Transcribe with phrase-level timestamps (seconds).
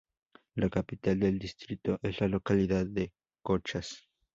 [0.55, 3.13] La capital del distrito es la localidad de
[3.43, 4.09] Cochas